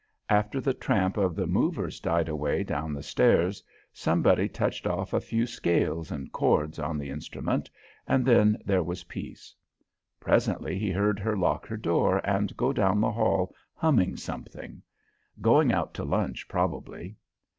[0.29, 3.63] After the tramp of the movers died away down the stairs,
[3.93, 7.69] somebody touched off a few scales and chords on the instrument,
[8.07, 9.55] and then there was peace.
[10.19, 14.81] Presently he heard her lock her door and go down the hall humming something;
[15.39, 17.15] going out to lunch, probably.